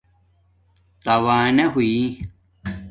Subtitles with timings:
[1.03, 1.93] تاوانہ ہوئ